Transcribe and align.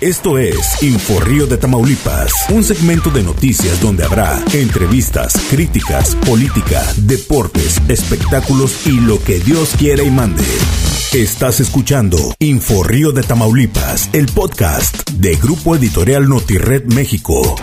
Esto 0.00 0.38
es 0.38 0.82
Inforrío 0.82 1.46
de 1.46 1.58
Tamaulipas, 1.58 2.32
un 2.48 2.64
segmento 2.64 3.10
de 3.10 3.22
noticias 3.22 3.82
donde 3.82 4.02
habrá 4.02 4.42
entrevistas, 4.54 5.34
críticas, 5.50 6.14
política, 6.26 6.82
deportes, 6.96 7.82
espectáculos 7.86 8.86
y 8.86 8.98
lo 8.98 9.22
que 9.22 9.40
Dios 9.40 9.74
quiera 9.78 10.02
y 10.02 10.10
mande. 10.10 10.42
Estás 11.12 11.60
escuchando 11.60 12.16
Inforrío 12.38 13.12
de 13.12 13.22
Tamaulipas, 13.24 14.08
el 14.14 14.24
podcast 14.28 15.10
de 15.10 15.36
Grupo 15.36 15.76
Editorial 15.76 16.26
Notired 16.26 16.86
México. 16.94 17.56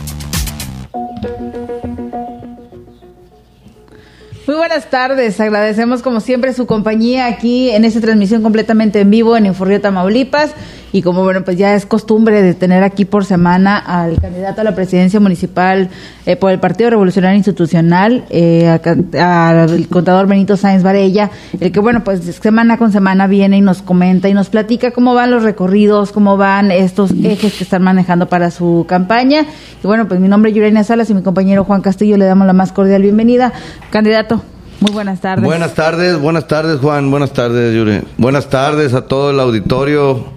Buenas 4.68 4.90
tardes, 4.90 5.40
agradecemos 5.40 6.02
como 6.02 6.20
siempre 6.20 6.52
su 6.52 6.66
compañía 6.66 7.28
aquí 7.28 7.70
en 7.70 7.86
esta 7.86 8.02
transmisión 8.02 8.44
completamente 8.44 9.00
en 9.00 9.10
vivo 9.10 9.38
en 9.38 9.46
Inforrío 9.46 9.80
Tamaulipas. 9.80 10.54
Y 10.92 11.02
como 11.02 11.24
bueno 11.24 11.44
pues 11.44 11.58
ya 11.58 11.74
es 11.74 11.86
costumbre 11.86 12.42
de 12.42 12.54
tener 12.54 12.84
aquí 12.84 13.06
por 13.06 13.24
semana 13.24 13.78
al 13.78 14.20
candidato 14.20 14.62
a 14.62 14.64
la 14.66 14.76
presidencia 14.76 15.20
municipal 15.20 15.90
eh, 16.26 16.36
por 16.38 16.52
el 16.52 16.60
Partido 16.60 16.90
Revolucionario 16.90 17.38
Institucional 17.38 18.26
eh, 18.30 18.68
al 18.68 19.88
contador 19.90 20.28
Benito 20.28 20.56
Sáenz 20.56 20.84
Varella 20.84 21.30
el 21.60 21.74
que 21.74 21.80
bueno 21.82 22.06
pues 22.06 22.22
semana 22.22 22.78
con 22.78 22.94
semana 22.94 23.28
viene 23.28 23.58
y 23.58 23.62
nos 23.62 23.82
comenta 23.82 24.30
y 24.30 24.34
nos 24.34 24.48
platica 24.48 24.92
cómo 24.92 25.14
van 25.14 25.30
los 25.32 25.44
recorridos 25.44 26.14
cómo 26.14 26.38
van 26.38 26.72
estos 26.72 27.12
ejes 27.12 27.54
que 27.54 27.66
están 27.66 27.84
manejando 27.84 28.28
para 28.28 28.50
su 28.52 28.86
campaña. 28.88 29.46
Y 29.84 29.88
bueno 29.88 30.08
pues 30.08 30.20
mi 30.20 30.28
nombre 30.28 30.52
es 30.52 30.58
Yurenia 30.58 30.84
Salas 30.84 31.10
y 31.10 31.14
mi 31.14 31.22
compañero 31.22 31.64
Juan 31.66 31.82
Castillo 31.82 32.18
le 32.18 32.26
damos 32.26 32.48
la 32.48 32.54
más 32.54 32.72
cordial 32.72 33.02
bienvenida. 33.02 33.52
Candidato 33.92 34.42
muy 34.80 34.92
buenas 34.92 35.22
tardes. 35.22 35.46
Buenas 35.46 35.74
tardes, 35.74 36.20
buenas 36.20 36.48
tardes 36.48 36.80
Juan, 36.80 37.10
buenas 37.10 37.34
tardes 37.34 37.76
Yuri. 37.76 38.02
Buenas 38.18 38.50
tardes 38.50 38.94
a 38.94 39.02
todo 39.06 39.32
el 39.32 39.40
auditorio 39.40 40.34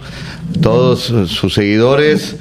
todos 0.60 1.12
sus 1.28 1.54
seguidores, 1.54 2.36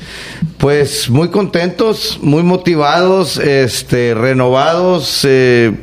pues 0.58 1.10
muy 1.10 1.30
contentos, 1.30 2.20
muy 2.22 2.44
motivados, 2.44 3.38
este, 3.38 4.14
renovados, 4.14 5.22
eh, 5.24 5.78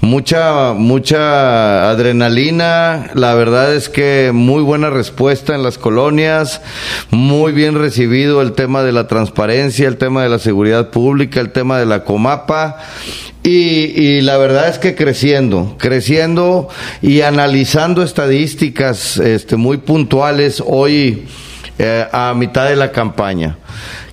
mucha, 0.00 0.72
mucha 0.72 1.90
adrenalina. 1.90 3.10
La 3.14 3.34
verdad 3.34 3.74
es 3.74 3.88
que 3.88 4.30
muy 4.34 4.62
buena 4.62 4.90
respuesta 4.90 5.54
en 5.54 5.62
las 5.62 5.78
colonias, 5.78 6.62
muy 7.10 7.52
bien 7.52 7.78
recibido 7.78 8.42
el 8.42 8.52
tema 8.52 8.82
de 8.82 8.92
la 8.92 9.06
transparencia, 9.06 9.86
el 9.86 9.98
tema 9.98 10.22
de 10.22 10.30
la 10.30 10.38
seguridad 10.38 10.90
pública, 10.90 11.40
el 11.40 11.52
tema 11.52 11.78
de 11.78 11.86
la 11.86 12.04
comapa. 12.04 12.78
Y, 13.44 14.20
la 14.20 14.36
verdad 14.36 14.68
es 14.68 14.78
que 14.78 14.94
creciendo, 14.94 15.74
creciendo 15.78 16.68
y 17.00 17.22
analizando 17.22 18.04
estadísticas 18.04 19.16
este, 19.18 19.56
muy 19.56 19.78
puntuales 19.78 20.62
hoy 20.64 21.24
eh, 21.78 22.06
a 22.12 22.34
mitad 22.34 22.68
de 22.68 22.76
la 22.76 22.92
campaña. 22.92 23.58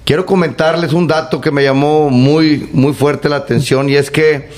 Quiero 0.04 0.26
comentarles 0.26 0.94
un 0.94 1.06
dato 1.06 1.40
que 1.40 1.52
me 1.52 1.64
llamó 1.64 2.10
muy, 2.10 2.68
muy 2.74 2.94
fuerte 2.94 3.30
la 3.30 3.36
atención 3.36 3.88
y 3.90 3.96
es 3.96 4.10
que 4.10 4.50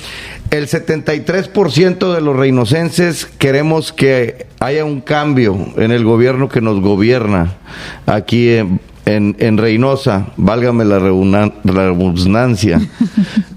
el 0.52 0.68
73% 0.70 2.14
de 2.14 2.22
los 2.22 2.36
reinocenses 2.36 3.26
queremos 3.26 3.92
que 3.92 4.46
haya 4.62 4.86
un 4.86 5.02
cambio 5.02 5.58
en 5.76 5.92
el 5.92 6.06
gobierno 6.06 6.48
que 6.48 6.62
nos 6.62 6.80
gobierna 6.80 7.58
aquí 8.06 8.54
en, 8.54 8.80
en, 9.06 9.58
Reynosa, 9.58 10.28
válgame 10.38 10.86
la 10.86 11.00
redundancia. 11.00 12.82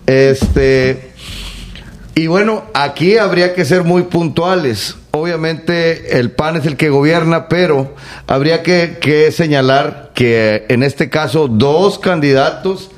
Este, 0.07 1.13
y 2.15 2.27
bueno, 2.27 2.65
aquí 2.75 3.17
habría 3.17 3.55
que 3.55 3.65
ser 3.65 3.85
muy 3.85 4.03
puntuales. 4.03 4.97
Obviamente 5.13 6.19
el 6.19 6.31
PAN 6.33 6.57
es 6.57 6.67
el 6.67 6.77
que 6.77 6.91
gobierna, 6.91 7.49
pero 7.49 7.95
habría 8.27 8.63
que, 8.63 8.99
que 9.01 9.33
señalar 9.33 10.13
que 10.15 10.65
en 10.69 10.83
este 10.83 11.09
caso 11.09 11.49
dos 11.49 11.99
candidatos 11.99 12.91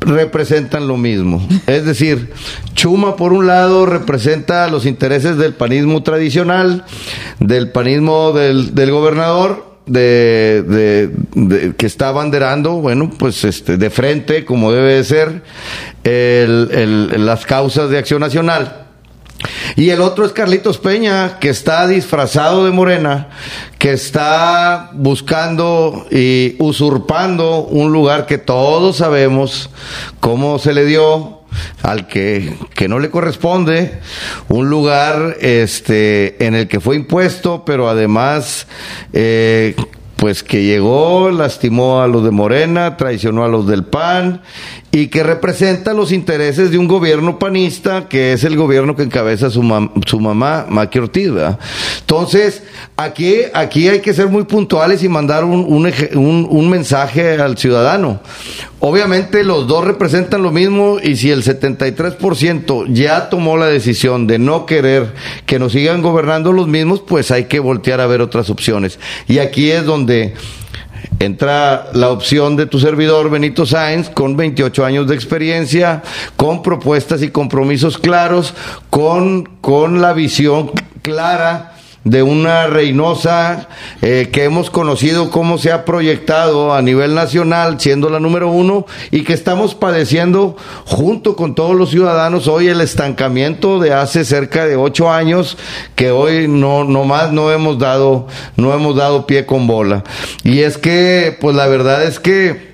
representan 0.00 0.88
lo 0.88 0.96
mismo. 0.96 1.46
Es 1.66 1.84
decir, 1.84 2.32
Chuma 2.74 3.16
por 3.16 3.32
un 3.32 3.46
lado 3.46 3.86
representa 3.86 4.68
los 4.68 4.84
intereses 4.84 5.36
del 5.36 5.54
panismo 5.54 6.02
tradicional, 6.02 6.84
del 7.38 7.70
panismo 7.70 8.32
del, 8.32 8.74
del 8.74 8.90
gobernador, 8.90 9.71
de, 9.86 11.10
que 11.76 11.86
está 11.86 12.08
abanderando, 12.08 12.74
bueno, 12.74 13.10
pues 13.18 13.44
este, 13.44 13.76
de 13.76 13.90
frente, 13.90 14.44
como 14.44 14.72
debe 14.72 14.94
de 14.94 15.04
ser, 15.04 15.42
el, 16.04 17.24
las 17.26 17.46
causas 17.46 17.90
de 17.90 17.98
acción 17.98 18.20
nacional. 18.20 18.86
Y 19.74 19.90
el 19.90 20.00
otro 20.00 20.24
es 20.24 20.32
Carlitos 20.32 20.78
Peña, 20.78 21.38
que 21.38 21.48
está 21.48 21.86
disfrazado 21.86 22.64
de 22.64 22.70
morena, 22.70 23.30
que 23.78 23.92
está 23.92 24.90
buscando 24.92 26.06
y 26.10 26.54
usurpando 26.58 27.64
un 27.64 27.92
lugar 27.92 28.26
que 28.26 28.38
todos 28.38 28.98
sabemos 28.98 29.70
cómo 30.20 30.58
se 30.58 30.72
le 30.74 30.84
dio 30.84 31.41
al 31.82 32.06
que, 32.06 32.54
que 32.74 32.88
no 32.88 32.98
le 32.98 33.10
corresponde, 33.10 34.00
un 34.48 34.68
lugar 34.70 35.36
este, 35.40 36.44
en 36.44 36.54
el 36.54 36.68
que 36.68 36.80
fue 36.80 36.96
impuesto, 36.96 37.64
pero 37.64 37.88
además 37.88 38.66
eh, 39.12 39.74
pues 40.22 40.44
que 40.44 40.62
llegó, 40.62 41.32
lastimó 41.32 42.00
a 42.00 42.06
los 42.06 42.22
de 42.22 42.30
Morena, 42.30 42.96
traicionó 42.96 43.42
a 43.42 43.48
los 43.48 43.66
del 43.66 43.82
PAN 43.82 44.40
y 44.92 45.08
que 45.08 45.24
representa 45.24 45.94
los 45.94 46.12
intereses 46.12 46.70
de 46.70 46.78
un 46.78 46.86
gobierno 46.86 47.40
panista 47.40 48.08
que 48.08 48.32
es 48.32 48.44
el 48.44 48.56
gobierno 48.56 48.94
que 48.94 49.02
encabeza 49.02 49.50
su, 49.50 49.62
mamá, 49.64 50.66
Maqui 50.68 51.00
Ortiz. 51.00 51.32
Entonces, 51.98 52.62
aquí, 52.96 53.38
aquí 53.52 53.88
hay 53.88 53.98
que 53.98 54.14
ser 54.14 54.28
muy 54.28 54.44
puntuales 54.44 55.02
y 55.02 55.08
mandar 55.08 55.44
un, 55.44 55.64
un, 55.64 56.46
un, 56.48 56.70
mensaje 56.70 57.40
al 57.40 57.58
ciudadano. 57.58 58.20
Obviamente 58.78 59.42
los 59.42 59.66
dos 59.66 59.84
representan 59.84 60.42
lo 60.42 60.52
mismo 60.52 60.98
y 61.02 61.16
si 61.16 61.30
el 61.30 61.42
73% 61.42 62.86
ya 62.92 63.28
tomó 63.28 63.56
la 63.56 63.66
decisión 63.66 64.26
de 64.26 64.38
no 64.38 64.66
querer 64.66 65.14
que 65.46 65.58
nos 65.58 65.72
sigan 65.72 66.02
gobernando 66.02 66.52
los 66.52 66.68
mismos, 66.68 67.00
pues 67.00 67.30
hay 67.30 67.44
que 67.44 67.60
voltear 67.60 68.00
a 68.00 68.06
ver 68.06 68.20
otras 68.20 68.50
opciones. 68.50 68.98
Y 69.26 69.38
aquí 69.38 69.70
es 69.70 69.84
donde 69.84 70.11
entra 71.18 71.90
la 71.94 72.10
opción 72.10 72.56
de 72.56 72.66
tu 72.66 72.78
servidor 72.78 73.30
Benito 73.30 73.66
Sáenz 73.66 74.08
con 74.10 74.36
28 74.36 74.84
años 74.84 75.08
de 75.08 75.14
experiencia, 75.14 76.02
con 76.36 76.62
propuestas 76.62 77.22
y 77.22 77.30
compromisos 77.30 77.98
claros, 77.98 78.54
con, 78.90 79.44
con 79.60 80.00
la 80.00 80.12
visión 80.12 80.70
clara 81.02 81.71
de 82.04 82.22
una 82.22 82.66
Reynosa 82.66 83.68
eh, 84.00 84.30
que 84.32 84.44
hemos 84.44 84.70
conocido 84.70 85.30
cómo 85.30 85.58
se 85.58 85.70
ha 85.70 85.84
proyectado 85.84 86.74
a 86.74 86.82
nivel 86.82 87.14
nacional, 87.14 87.78
siendo 87.80 88.10
la 88.10 88.18
número 88.18 88.48
uno, 88.50 88.86
y 89.10 89.22
que 89.22 89.32
estamos 89.32 89.74
padeciendo 89.74 90.56
junto 90.84 91.36
con 91.36 91.54
todos 91.54 91.76
los 91.76 91.90
ciudadanos 91.90 92.48
hoy 92.48 92.68
el 92.68 92.80
estancamiento 92.80 93.78
de 93.78 93.92
hace 93.92 94.24
cerca 94.24 94.66
de 94.66 94.76
ocho 94.76 95.12
años, 95.12 95.56
que 95.94 96.10
hoy 96.10 96.48
no, 96.48 96.84
no 96.84 97.04
más 97.04 97.32
no 97.32 97.52
hemos 97.52 97.78
dado, 97.78 98.26
no 98.56 98.74
hemos 98.74 98.96
dado 98.96 99.26
pie 99.26 99.46
con 99.46 99.66
bola. 99.66 100.02
Y 100.42 100.60
es 100.60 100.78
que, 100.78 101.36
pues 101.40 101.54
la 101.54 101.66
verdad 101.66 102.02
es 102.04 102.18
que 102.18 102.72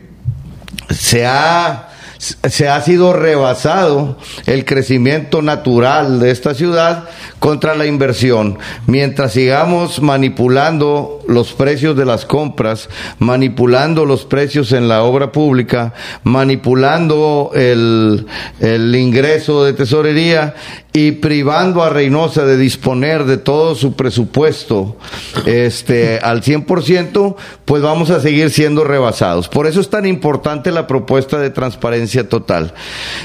se 0.91 1.27
ha 1.27 1.85
se 2.19 2.69
ha 2.69 2.81
sido 2.83 3.13
rebasado 3.13 4.19
el 4.47 4.65
crecimiento 4.65 5.41
natural 5.41 6.19
de 6.19 6.33
esta 6.33 6.53
ciudad 6.53 7.09
contra 7.39 7.75
la 7.75 7.87
inversión. 7.87 8.59
Mientras 8.87 9.33
sigamos 9.33 10.01
manipulando 10.03 11.21
los 11.29 11.53
precios 11.53 11.97
de 11.97 12.05
las 12.05 12.25
compras, 12.25 12.89
manipulando 13.19 14.05
los 14.05 14.25
precios 14.25 14.73
en 14.73 14.89
la 14.89 15.03
obra 15.03 15.33
pública, 15.33 15.95
manipulando 16.25 17.51
el, 17.55 18.27
el 18.61 18.95
ingreso 18.95 19.65
de 19.65 19.73
tesorería 19.73 20.55
y 20.93 21.13
privando 21.13 21.83
a 21.83 21.91
Reynosa 21.91 22.45
de 22.45 22.57
disponer 22.57 23.25
de 23.25 23.37
todo 23.37 23.75
su 23.75 23.95
presupuesto 23.95 24.97
este, 25.45 26.19
al 26.19 26.43
100%, 26.43 27.37
pues 27.65 27.83
vamos 27.83 28.11
a 28.11 28.21
seguir 28.21 28.51
siendo 28.51 28.85
rebasados. 28.85 29.49
Por 29.49 29.67
eso 29.67 29.81
es 29.81 29.91
tan 29.91 30.07
importante 30.07 30.73
la 30.73 30.87
propuesta 30.87 31.39
de 31.39 31.51
transparencia 31.51 32.29
total. 32.29 32.75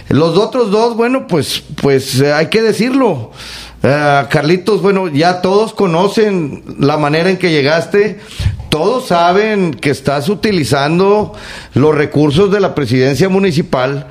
Los 0.09 0.37
otros 0.37 0.71
dos, 0.71 0.95
bueno, 0.97 1.25
pues, 1.27 1.63
pues 1.81 2.19
eh, 2.19 2.33
hay 2.33 2.47
que 2.47 2.61
decirlo. 2.61 3.31
Uh, 3.81 4.29
Carlitos, 4.29 4.81
bueno, 4.81 5.09
ya 5.09 5.41
todos 5.41 5.73
conocen 5.73 6.63
la 6.79 6.95
manera 6.97 7.29
en 7.29 7.37
que 7.37 7.51
llegaste, 7.51 8.19
todos 8.69 9.07
saben 9.07 9.73
que 9.73 9.89
estás 9.89 10.29
utilizando 10.29 11.33
los 11.73 11.93
recursos 11.93 12.49
de 12.49 12.61
la 12.61 12.75
presidencia 12.75 13.27
municipal, 13.27 14.07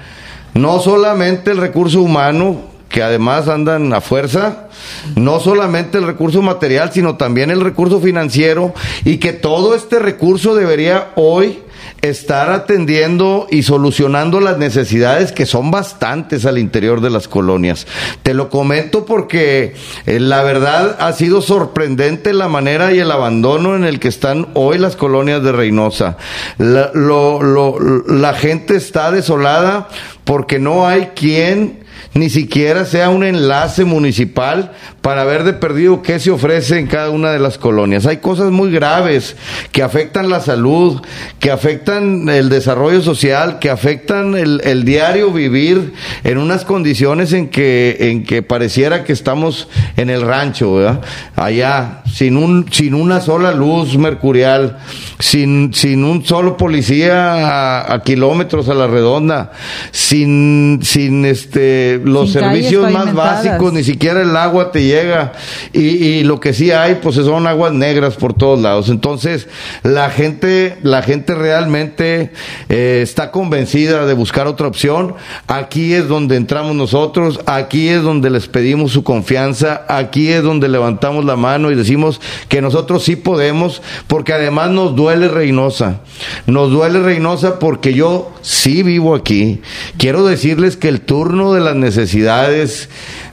no 0.53 0.79
solamente 0.81 1.53
el 1.53 1.57
recurso 1.57 2.03
humano, 2.03 2.72
que 2.93 3.03
además 3.03 3.49
andan 3.49 3.93
a 3.95 4.03
fuerza, 4.03 4.69
no 5.17 5.41
solamente 5.41 5.97
el 5.97 6.07
recurso 6.07 6.43
material, 6.43 6.93
sino 6.93 7.17
también 7.17 7.51
el 7.51 7.63
recurso 7.63 8.01
financiero, 8.01 8.75
y 9.05 9.17
que 9.17 9.33
todo 9.33 9.75
este 9.75 9.99
recurso 9.99 10.55
debería 10.55 11.11
hoy 11.15 11.59
estar 12.03 12.51
atendiendo 12.51 13.47
y 13.51 13.63
solucionando 13.63 14.41
las 14.41 14.59
necesidades 14.59 15.33
que 15.33 15.47
son 15.47 15.71
bastantes 15.71 16.45
al 16.45 16.59
interior 16.59 17.01
de 17.01 17.11
las 17.11 17.29
colonias. 17.29 17.87
Te 18.23 18.35
lo 18.35 18.51
comento 18.51 19.07
porque 19.07 19.75
eh, 20.07 20.21
la 20.21 20.43
verdad 20.43 20.97
ha 21.01 21.13
sido 21.13 21.41
sorprendente 21.41 22.35
la 22.35 22.49
manera 22.49 22.93
y 22.93 22.99
el 22.99 23.11
abandono 23.11 23.75
en 23.75 23.85
el 23.85 24.01
que 24.01 24.09
están 24.09 24.49
hoy 24.53 24.79
las 24.79 24.97
colonias 24.97 25.43
de 25.43 25.53
Reynosa. 25.53 26.19
La, 26.59 26.91
la 26.93 28.35
gente 28.35 28.77
está 28.77 29.11
desolada 29.13 29.89
porque 30.25 30.59
no 30.59 30.87
hay 30.87 31.13
quien 31.15 31.82
ni 32.15 32.31
siquiera 32.31 32.85
sea 32.85 33.11
un 33.11 33.25
enlace 33.25 33.85
municipal 33.85 34.73
para 35.01 35.25
ver 35.25 35.45
de 35.45 35.53
perdido 35.53 36.03
qué 36.03 36.19
se 36.19 36.31
ofrece 36.31 36.79
en 36.79 36.87
cada 36.87 37.11
una 37.11 37.33
de 37.33 37.39
las 37.39 37.59
colonias. 37.59 38.07
Hay 38.07 38.19
cosas 38.19 38.51
muy 38.51 38.71
graves 38.71 39.37
que 39.73 39.83
afectan 39.83 40.29
la 40.29 40.41
salud, 40.41 41.01
que 41.41 41.51
afectan 41.51 42.29
el 42.29 42.49
desarrollo 42.49 43.01
social, 43.01 43.59
que 43.59 43.71
afectan 43.71 44.35
el, 44.37 44.85
diario 44.85 45.31
vivir 45.33 45.93
en 46.25 46.39
unas 46.39 46.65
condiciones 46.65 47.33
en 47.33 47.49
que, 47.49 47.97
en 48.01 48.25
que 48.25 48.43
pareciera 48.43 49.05
que 49.05 49.13
estamos 49.13 49.69
en 49.97 50.11
el 50.11 50.23
rancho, 50.23 50.75
¿verdad? 50.75 51.01
allá, 51.37 52.03
sin, 52.13 52.37
un, 52.37 52.67
sin 52.71 52.95
una 52.95 53.21
sola 53.21 53.53
luz 53.53 53.97
mercurial, 53.97 54.79
sin, 55.19 55.73
sin 55.75 56.05
un 56.05 56.25
solo 56.25 56.57
policía 56.57 57.93
a, 57.93 58.03
kilómetros 58.03 58.69
a 58.69 58.75
la 58.75 58.87
redonda, 58.87 59.53
sin, 59.91 60.81
sin 60.83 61.25
este 61.25 61.82
los 62.05 62.33
servicios 62.33 62.91
más 62.91 63.15
básicos, 63.15 63.73
ni 63.73 63.85
siquiera 63.85 64.23
el 64.23 64.37
agua 64.37 64.71
te 64.73 64.85
llega. 64.85 65.33
Y, 65.73 66.23
lo 66.23 66.41
que 66.41 66.53
sí 66.53 66.71
hay, 66.71 66.97
pues 66.97 67.17
son 67.17 67.47
aguas 67.47 67.73
negras 67.73 68.15
por 68.15 68.35
todos 68.35 68.61
lados. 68.61 68.89
Entonces, 68.89 69.49
la 69.83 70.11
gente, 70.11 70.79
la 70.83 71.03
gente 71.03 71.35
realmente 71.35 72.33
eh, 72.69 73.01
está 73.03 73.31
convencida 73.31 74.07
de 74.07 74.15
buscar 74.15 74.47
otra 74.47 74.67
opción. 74.67 75.15
Aquí 75.47 75.95
es 75.95 76.09
donde 76.09 76.37
entramos 76.37 76.77
nosotros, 76.77 77.41
aquí 77.47 77.89
es 77.89 78.03
donde 78.03 78.31
les 78.31 78.47
pedimos 78.47 78.93
su 78.93 79.03
confianza, 79.03 79.85
aquí 79.89 80.29
es 80.29 80.43
donde 80.43 80.69
levantamos 80.69 81.25
la 81.25 81.37
mano 81.37 81.71
y 81.71 81.75
decimos 81.75 82.21
que 82.49 82.63
nosotros 82.63 83.05
sí 83.05 83.17
podemos, 83.17 83.83
porque 84.07 84.33
además 84.33 84.71
nos 84.71 84.95
duele 84.95 85.29
Reynosa. 85.29 86.01
Nos 86.47 86.71
duele 86.71 87.01
Reynosa 87.01 87.59
porque 87.59 87.95
yo 87.95 88.33
sí 88.43 88.83
vivo 88.83 89.15
aquí. 89.15 89.61
Quiero 89.99 90.25
decirles 90.25 90.77
que 90.77 90.89
el 90.89 91.01
turno 91.01 91.53
de 91.53 91.61
las 91.73 91.97
necesidades 91.97 92.89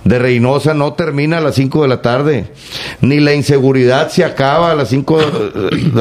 de 0.10 0.18
Reynosa 0.18 0.74
no 0.74 0.94
termina 0.94 1.38
a 1.38 1.42
las 1.42 1.54
5 1.54 1.84
de 1.84 1.88
la 1.88 2.02
tarde, 2.02 2.48
ni 3.00 3.20
la 3.20 3.36
inseguridad 3.36 4.10
se 4.10 4.26
acaba 4.26 4.72
a 4.72 4.76
las 4.76 4.90
5 4.90 5.20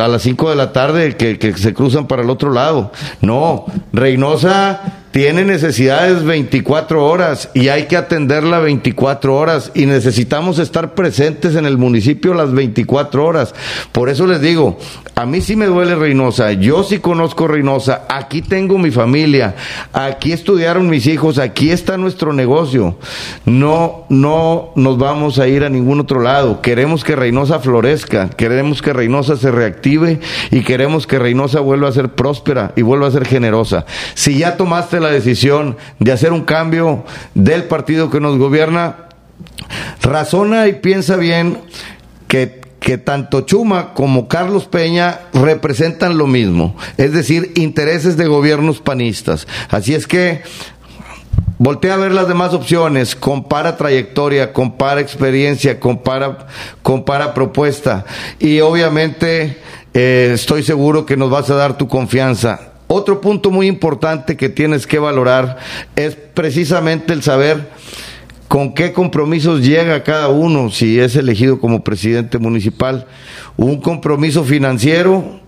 a 0.00 0.08
las 0.08 0.22
5 0.22 0.48
de 0.48 0.56
la 0.56 0.72
tarde 0.72 1.14
que, 1.14 1.38
que 1.38 1.52
se 1.58 1.74
cruzan 1.74 2.06
para 2.06 2.22
el 2.22 2.30
otro 2.30 2.50
lado. 2.50 2.90
No, 3.20 3.66
Reynosa 3.92 4.98
tiene 5.10 5.44
necesidades 5.44 6.22
24 6.22 7.04
horas 7.04 7.50
y 7.52 7.68
hay 7.68 7.86
que 7.86 7.96
atenderla 7.96 8.60
24 8.60 9.34
horas 9.34 9.72
y 9.74 9.86
necesitamos 9.86 10.58
estar 10.58 10.94
presentes 10.94 11.56
en 11.56 11.66
el 11.66 11.76
municipio 11.76 12.34
las 12.34 12.52
24 12.52 13.26
horas. 13.26 13.54
Por 13.92 14.10
eso 14.10 14.26
les 14.26 14.40
digo, 14.40 14.78
a 15.14 15.26
mí 15.26 15.40
sí 15.40 15.56
me 15.56 15.66
duele 15.66 15.96
Reynosa, 15.96 16.52
yo 16.52 16.84
sí 16.84 16.98
conozco 16.98 17.48
Reynosa, 17.48 18.04
aquí 18.08 18.42
tengo 18.42 18.78
mi 18.78 18.90
familia, 18.90 19.56
aquí 19.92 20.32
estudiaron 20.32 20.88
mis 20.88 21.06
hijos, 21.06 21.38
aquí 21.38 21.70
está 21.70 21.96
nuestro 21.96 22.32
negocio. 22.32 22.96
No, 23.44 23.97
no 24.08 24.70
nos 24.74 24.98
vamos 24.98 25.38
a 25.38 25.48
ir 25.48 25.64
a 25.64 25.68
ningún 25.68 26.00
otro 26.00 26.20
lado. 26.20 26.60
Queremos 26.62 27.04
que 27.04 27.16
Reynosa 27.16 27.58
florezca, 27.58 28.30
queremos 28.30 28.82
que 28.82 28.92
Reynosa 28.92 29.36
se 29.36 29.50
reactive 29.50 30.20
y 30.50 30.62
queremos 30.62 31.06
que 31.06 31.18
Reynosa 31.18 31.60
vuelva 31.60 31.88
a 31.88 31.92
ser 31.92 32.10
próspera 32.10 32.72
y 32.76 32.82
vuelva 32.82 33.08
a 33.08 33.12
ser 33.12 33.26
generosa. 33.26 33.86
Si 34.14 34.38
ya 34.38 34.56
tomaste 34.56 35.00
la 35.00 35.10
decisión 35.10 35.76
de 35.98 36.12
hacer 36.12 36.32
un 36.32 36.42
cambio 36.42 37.04
del 37.34 37.64
partido 37.64 38.10
que 38.10 38.20
nos 38.20 38.38
gobierna, 38.38 39.08
razona 40.02 40.68
y 40.68 40.74
piensa 40.74 41.16
bien 41.16 41.58
que, 42.26 42.60
que 42.80 42.98
tanto 42.98 43.42
Chuma 43.42 43.94
como 43.94 44.28
Carlos 44.28 44.66
Peña 44.66 45.20
representan 45.32 46.18
lo 46.18 46.26
mismo, 46.26 46.76
es 46.96 47.12
decir, 47.12 47.52
intereses 47.56 48.16
de 48.16 48.26
gobiernos 48.26 48.80
panistas. 48.80 49.46
Así 49.70 49.94
es 49.94 50.06
que 50.06 50.42
Voltea 51.58 51.94
a 51.94 51.96
ver 51.96 52.12
las 52.12 52.28
demás 52.28 52.54
opciones, 52.54 53.16
compara 53.16 53.76
trayectoria, 53.76 54.52
compara 54.52 55.00
experiencia, 55.00 55.80
compara, 55.80 56.46
compara 56.82 57.34
propuesta 57.34 58.04
y 58.38 58.60
obviamente 58.60 59.58
eh, 59.92 60.30
estoy 60.34 60.62
seguro 60.62 61.04
que 61.04 61.16
nos 61.16 61.30
vas 61.30 61.50
a 61.50 61.56
dar 61.56 61.76
tu 61.76 61.88
confianza. 61.88 62.74
Otro 62.86 63.20
punto 63.20 63.50
muy 63.50 63.66
importante 63.66 64.36
que 64.36 64.48
tienes 64.48 64.86
que 64.86 65.00
valorar 65.00 65.58
es 65.96 66.14
precisamente 66.14 67.12
el 67.12 67.24
saber 67.24 67.68
con 68.46 68.72
qué 68.72 68.92
compromisos 68.92 69.60
llega 69.60 70.04
cada 70.04 70.28
uno 70.28 70.70
si 70.70 71.00
es 71.00 71.16
elegido 71.16 71.60
como 71.60 71.82
presidente 71.82 72.38
municipal. 72.38 73.06
Un 73.56 73.80
compromiso 73.80 74.44
financiero, 74.44 75.40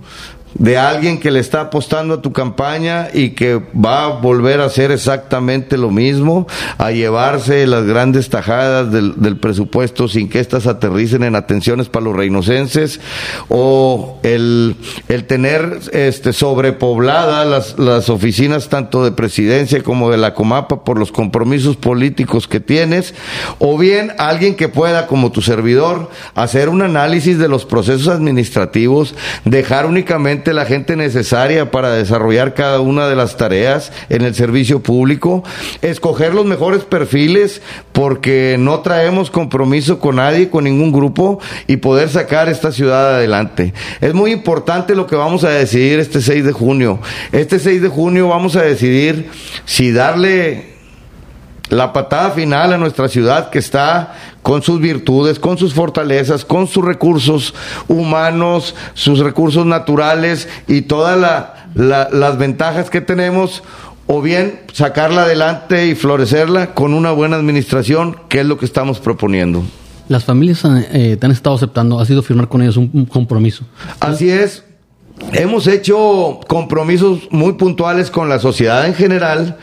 de 0.60 0.76
alguien 0.76 1.18
que 1.18 1.30
le 1.30 1.40
está 1.40 1.62
apostando 1.62 2.14
a 2.14 2.22
tu 2.22 2.32
campaña 2.32 3.08
y 3.14 3.30
que 3.30 3.62
va 3.74 4.04
a 4.04 4.08
volver 4.08 4.60
a 4.60 4.66
hacer 4.66 4.90
exactamente 4.90 5.78
lo 5.78 5.90
mismo, 5.90 6.46
a 6.76 6.90
llevarse 6.90 7.66
las 7.66 7.86
grandes 7.86 8.28
tajadas 8.28 8.92
del, 8.92 9.38
presupuesto 9.40 10.06
sin 10.06 10.28
que 10.28 10.38
éstas 10.38 10.66
aterricen 10.66 11.22
en 11.22 11.34
atenciones 11.34 11.88
para 11.88 12.04
los 12.04 12.14
reinocenses, 12.14 13.00
o 13.48 14.18
el, 14.22 14.76
el 15.08 15.24
tener 15.24 15.80
este, 15.92 16.34
sobrepobladas 16.34 17.46
las, 17.46 17.78
las 17.78 18.10
oficinas 18.10 18.68
tanto 18.68 19.02
de 19.02 19.12
presidencia 19.12 19.82
como 19.82 20.10
de 20.10 20.18
la 20.18 20.34
Comapa 20.34 20.84
por 20.84 20.98
los 20.98 21.10
compromisos 21.10 21.76
políticos 21.76 22.46
que 22.46 22.60
tienes, 22.60 23.14
o 23.60 23.78
bien 23.78 24.12
alguien 24.18 24.56
que 24.56 24.68
pueda, 24.68 25.06
como 25.06 25.32
tu 25.32 25.40
servidor, 25.40 26.10
hacer 26.34 26.68
un 26.68 26.82
análisis 26.82 27.38
de 27.38 27.48
los 27.48 27.64
procesos 27.64 28.08
administrativos, 28.08 29.14
dejar 29.46 29.86
únicamente 29.86 30.49
la 30.54 30.64
gente 30.64 30.96
necesaria 30.96 31.70
para 31.70 31.92
desarrollar 31.92 32.54
cada 32.54 32.80
una 32.80 33.08
de 33.08 33.16
las 33.16 33.36
tareas 33.36 33.92
en 34.08 34.22
el 34.22 34.34
servicio 34.34 34.80
público, 34.82 35.44
escoger 35.82 36.34
los 36.34 36.46
mejores 36.46 36.84
perfiles 36.84 37.62
porque 37.92 38.56
no 38.58 38.80
traemos 38.80 39.30
compromiso 39.30 39.98
con 39.98 40.16
nadie, 40.16 40.50
con 40.50 40.64
ningún 40.64 40.92
grupo 40.92 41.40
y 41.66 41.78
poder 41.78 42.08
sacar 42.08 42.48
esta 42.48 42.72
ciudad 42.72 43.16
adelante. 43.16 43.74
Es 44.00 44.14
muy 44.14 44.32
importante 44.32 44.94
lo 44.94 45.06
que 45.06 45.16
vamos 45.16 45.44
a 45.44 45.50
decidir 45.50 45.98
este 45.98 46.20
6 46.20 46.44
de 46.44 46.52
junio. 46.52 47.00
Este 47.32 47.58
6 47.58 47.82
de 47.82 47.88
junio 47.88 48.28
vamos 48.28 48.56
a 48.56 48.62
decidir 48.62 49.30
si 49.64 49.92
darle 49.92 50.70
la 51.70 51.92
patada 51.92 52.32
final 52.32 52.72
a 52.72 52.78
nuestra 52.78 53.08
ciudad 53.08 53.50
que 53.50 53.60
está 53.60 54.14
con 54.42 54.62
sus 54.62 54.80
virtudes, 54.80 55.38
con 55.38 55.58
sus 55.58 55.74
fortalezas, 55.74 56.44
con 56.44 56.66
sus 56.66 56.84
recursos 56.84 57.54
humanos, 57.88 58.74
sus 58.94 59.18
recursos 59.18 59.66
naturales 59.66 60.48
y 60.66 60.82
todas 60.82 61.50
las 61.74 62.38
ventajas 62.38 62.90
que 62.90 63.00
tenemos, 63.00 63.62
o 64.06 64.22
bien 64.22 64.60
sacarla 64.72 65.22
adelante 65.22 65.86
y 65.86 65.94
florecerla 65.94 66.74
con 66.74 66.94
una 66.94 67.12
buena 67.12 67.36
administración, 67.36 68.16
que 68.28 68.40
es 68.40 68.46
lo 68.46 68.58
que 68.58 68.64
estamos 68.64 68.98
proponiendo. 68.98 69.62
Las 70.08 70.24
familias 70.24 70.62
eh, 70.64 71.16
te 71.20 71.26
han 71.26 71.32
estado 71.32 71.54
aceptando, 71.54 72.00
ha 72.00 72.06
sido 72.06 72.22
firmar 72.22 72.48
con 72.48 72.62
ellos 72.62 72.76
un 72.76 73.06
compromiso. 73.06 73.64
Así 74.00 74.28
es. 74.28 74.64
Hemos 75.32 75.66
hecho 75.66 76.40
compromisos 76.48 77.28
muy 77.30 77.52
puntuales 77.52 78.10
con 78.10 78.28
la 78.28 78.38
sociedad 78.38 78.86
en 78.86 78.94
general, 78.94 79.58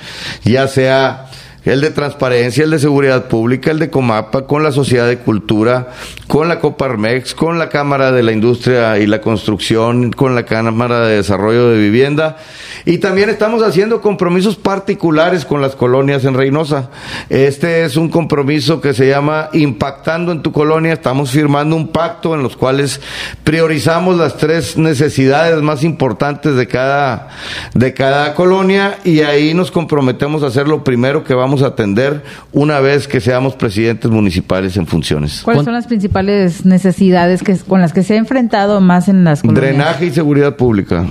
ya 0.45 0.67
sea 0.67 1.29
el 1.67 1.81
de 1.81 1.91
transparencia, 1.91 2.63
el 2.63 2.71
de 2.71 2.79
seguridad 2.79 3.27
pública, 3.27 3.71
el 3.71 3.79
de 3.79 3.89
Comapa, 3.89 4.47
con 4.47 4.63
la 4.63 4.71
Sociedad 4.71 5.05
de 5.05 5.17
Cultura, 5.17 5.89
con 6.27 6.47
la 6.47 6.59
Coparmex, 6.59 7.35
con 7.35 7.59
la 7.59 7.67
Cámara 7.67 8.13
de 8.13 8.23
la 8.23 8.31
Industria 8.31 8.97
y 8.99 9.05
la 9.05 9.19
Construcción, 9.19 10.13
con 10.13 10.33
la 10.33 10.45
Cámara 10.45 11.01
de 11.01 11.17
Desarrollo 11.17 11.69
de 11.69 11.77
Vivienda. 11.77 12.37
Y 12.85 12.99
también 12.99 13.29
estamos 13.29 13.63
haciendo 13.63 14.01
compromisos 14.01 14.55
particulares 14.55 15.43
con 15.43 15.61
las 15.61 15.75
colonias 15.75 16.23
en 16.23 16.35
Reynosa. 16.35 16.89
Este 17.29 17.83
es 17.83 17.97
un 17.97 18.07
compromiso 18.09 18.79
que 18.79 18.93
se 18.93 19.09
llama 19.09 19.49
Impactando 19.51 20.31
en 20.31 20.41
tu 20.41 20.53
colonia. 20.53 20.93
Estamos 20.93 21.31
firmando 21.31 21.75
un 21.75 21.89
pacto 21.89 22.33
en 22.33 22.43
los 22.43 22.55
cuales 22.55 23.01
priorizamos 23.43 24.17
las 24.17 24.37
tres 24.37 24.77
necesidades 24.77 25.61
más 25.61 25.83
importantes 25.83 26.55
de 26.55 26.67
cada, 26.67 27.27
de 27.73 27.93
cada 27.93 28.35
colonia 28.35 28.99
y 29.03 29.19
ahí 29.19 29.53
nos 29.53 29.69
comprometemos 29.69 30.43
a 30.43 30.47
hacer 30.47 30.67
lo 30.69 30.85
primero 30.85 31.25
que 31.25 31.33
vamos 31.33 31.56
a 31.61 31.67
atender 31.67 32.23
una 32.51 32.79
vez 32.79 33.07
que 33.07 33.21
seamos 33.21 33.55
presidentes 33.55 34.09
municipales 34.09 34.77
en 34.77 34.87
funciones. 34.87 35.41
¿Cuáles 35.43 35.63
son 35.63 35.73
las 35.73 35.87
principales 35.87 36.65
necesidades 36.65 37.43
que, 37.43 37.55
con 37.57 37.81
las 37.81 37.93
que 37.93 38.03
se 38.03 38.15
ha 38.15 38.17
enfrentado 38.17 38.81
más 38.81 39.07
en 39.07 39.23
las 39.23 39.41
colonias? 39.41 39.63
Drenaje 39.63 40.05
y 40.07 40.11
seguridad 40.11 40.55
pública. 40.55 41.05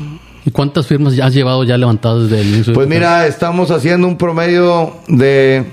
¿Y 0.45 0.51
cuántas 0.51 0.87
firmas 0.87 1.17
ya 1.17 1.27
has 1.27 1.35
llevado 1.35 1.65
ya 1.65 1.77
levantadas 1.77 2.29
desde 2.31 2.43
el 2.43 2.55
inicio? 2.55 2.75
Pues 2.75 2.89
mira, 2.89 3.27
estamos 3.27 3.71
haciendo 3.71 4.07
un 4.07 4.17
promedio 4.17 4.95
de 5.09 5.65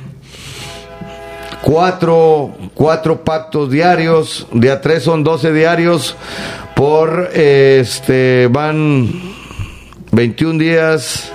cuatro, 1.61 2.55
cuatro 2.73 3.23
pactos 3.23 3.69
diarios, 3.69 4.47
de 4.51 4.71
a 4.71 4.81
tres 4.81 5.03
son 5.03 5.23
doce 5.23 5.53
diarios, 5.53 6.15
por 6.75 7.29
este 7.33 8.47
van 8.51 9.09
21 10.11 10.59
días 10.59 11.32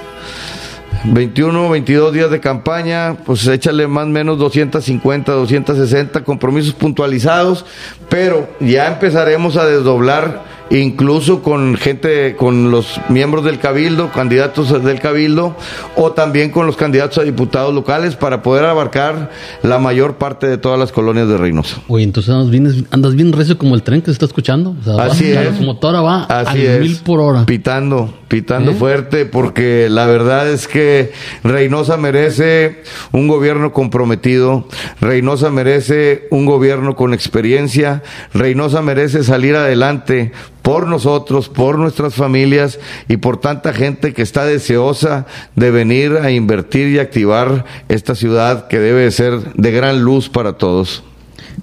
21, 1.04 1.70
22 1.70 2.12
días 2.12 2.30
de 2.30 2.40
campaña, 2.40 3.16
pues 3.24 3.46
échale 3.46 3.86
más 3.86 4.04
o 4.04 4.08
menos 4.08 4.38
250, 4.38 5.32
260 5.32 6.24
compromisos 6.24 6.74
puntualizados, 6.74 7.64
pero 8.08 8.48
ya 8.60 8.88
empezaremos 8.88 9.56
a 9.56 9.66
desdoblar 9.66 10.44
incluso 10.70 11.42
con 11.42 11.76
gente, 11.76 12.37
con 12.37 12.70
los 12.70 13.00
miembros 13.08 13.44
del 13.44 13.58
cabildo, 13.58 14.10
candidatos 14.12 14.82
del 14.84 15.00
cabildo, 15.00 15.56
o 15.96 16.12
también 16.12 16.50
con 16.50 16.66
los 16.66 16.76
candidatos 16.76 17.18
a 17.18 17.22
diputados 17.22 17.75
locales 17.75 18.16
para 18.16 18.42
poder 18.42 18.64
abarcar 18.64 19.30
la 19.62 19.78
mayor 19.78 20.16
parte 20.16 20.46
de 20.46 20.58
todas 20.58 20.78
las 20.78 20.92
colonias 20.92 21.28
de 21.28 21.37
Reynosa. 21.37 21.78
Oye, 21.88 22.04
entonces 22.04 22.32
andas 22.32 22.50
bien, 22.50 22.87
andas 22.90 23.14
bien 23.14 23.32
recio 23.32 23.56
como 23.58 23.75
el 23.75 23.82
tren 23.82 24.00
que 24.00 24.06
se 24.06 24.12
está 24.12 24.26
escuchando. 24.26 24.76
Así 24.98 25.30
es. 25.30 25.56
Su 25.56 25.62
motora 25.62 26.00
va 26.00 26.25
Así 26.25 26.66
a 26.66 26.78
mil 26.78 26.96
por 26.98 27.20
hora. 27.20 27.46
Pitando, 27.46 28.14
pitando 28.28 28.72
¿Eh? 28.72 28.75
fuerte, 28.75 29.26
porque 29.26 29.88
la 29.90 30.06
verdad 30.06 30.48
es 30.50 30.68
que 30.68 31.12
Reynosa 31.44 31.96
merece 31.96 32.82
un 33.12 33.28
gobierno 33.28 33.72
comprometido, 33.72 34.68
Reynosa 35.00 35.50
merece 35.50 36.26
un 36.30 36.46
gobierno 36.46 36.96
con 36.96 37.14
experiencia, 37.14 38.02
Reynosa 38.34 38.82
merece 38.82 39.25
salir 39.25 39.56
adelante 39.56 40.32
por 40.68 40.87
nosotros, 40.87 41.48
por 41.48 41.78
nuestras 41.78 42.14
familias 42.14 42.78
y 43.08 43.16
por 43.16 43.40
tanta 43.40 43.72
gente 43.72 44.12
que 44.12 44.20
está 44.20 44.44
deseosa 44.44 45.25
de 45.56 45.70
venir 45.70 46.18
a 46.20 46.30
invertir 46.30 46.88
y 46.88 46.98
activar 46.98 47.64
esta 47.88 48.14
ciudad 48.14 48.68
que 48.68 48.78
debe 48.78 49.10
ser 49.10 49.54
de 49.54 49.70
gran 49.70 50.02
luz 50.02 50.28
para 50.28 50.58
todos. 50.58 51.02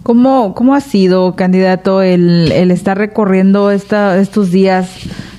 ¿Cómo, 0.01 0.55
cómo 0.55 0.74
ha 0.74 0.81
sido, 0.81 1.35
candidato, 1.35 2.01
el, 2.01 2.51
el 2.51 2.71
estar 2.71 2.97
recorriendo 2.97 3.69
esta, 3.69 4.19
estos 4.19 4.50
días 4.50 4.89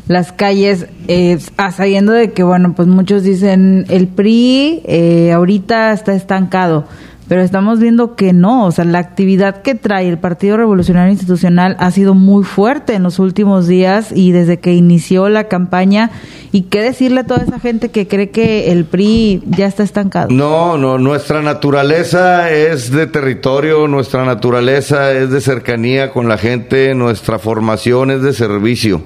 las 0.07 0.31
calles, 0.31 0.87
eh, 1.09 1.37
sabiendo 1.73 2.13
de 2.13 2.31
que, 2.31 2.45
bueno, 2.45 2.73
pues 2.77 2.87
muchos 2.87 3.25
dicen 3.25 3.85
el 3.89 4.07
PRI 4.07 4.83
eh, 4.85 5.33
ahorita 5.33 5.93
está 5.93 6.15
estancado, 6.15 6.85
pero 7.29 7.43
estamos 7.43 7.81
viendo 7.81 8.15
que 8.15 8.33
no, 8.33 8.67
o 8.67 8.73
sea, 8.73 8.85
la 8.85 8.99
actividad 8.99 9.63
que 9.63 9.75
trae 9.75 10.09
el 10.09 10.19
Partido 10.19 10.57
Revolucionario 10.57 11.13
Institucional 11.13 11.77
ha 11.81 11.91
sido 11.91 12.15
muy 12.15 12.45
fuerte 12.45 12.95
en 12.95 13.03
los 13.03 13.19
últimos 13.19 13.67
días 13.67 14.13
y 14.15 14.33
desde 14.33 14.59
que 14.59 14.75
inició 14.75 15.29
la 15.29 15.45
campaña. 15.45 16.11
¿Y 16.53 16.63
qué 16.63 16.81
decirle 16.81 17.21
a 17.21 17.25
toda 17.25 17.43
esa 17.43 17.59
gente 17.59 17.91
que 17.91 18.07
cree 18.07 18.31
que 18.31 18.71
el 18.71 18.85
PRI 18.85 19.43
ya 19.47 19.67
está 19.67 19.83
estancado? 19.83 20.29
No, 20.31 20.79
no, 20.79 20.99
nuestra 20.99 21.43
naturaleza 21.43 22.51
es 22.51 22.91
de 22.91 23.07
territorio, 23.07 23.89
nuestra 23.89 24.25
naturaleza 24.25 25.13
es 25.13 25.31
de 25.31 25.41
cercanía 25.41 26.13
con 26.13 26.29
la 26.29 26.39
gente, 26.39 26.95
nuestra 26.95 27.39
formación 27.39 28.11
es 28.11 28.23
de 28.23 28.33
servicio. 28.33 29.03